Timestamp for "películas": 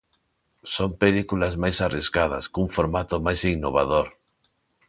1.03-1.53